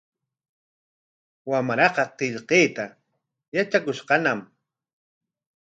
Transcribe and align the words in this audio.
Wamraaqa 1.49 2.03
qillqayta 2.17 2.85
yatrakushqañam. 3.55 4.39